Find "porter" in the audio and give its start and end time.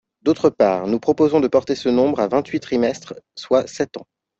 1.47-1.75